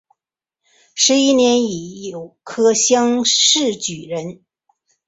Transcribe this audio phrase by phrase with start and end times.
[0.95, 4.43] 十一年乙酉科乡试举人。